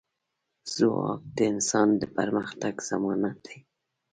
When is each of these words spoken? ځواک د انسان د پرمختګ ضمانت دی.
ځواک 0.75 1.21
د 1.35 1.37
انسان 1.51 1.87
د 2.01 2.03
پرمختګ 2.15 2.73
ضمانت 2.89 3.37
دی. 3.45 3.57